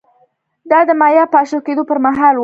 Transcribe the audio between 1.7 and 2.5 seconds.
پرمهال و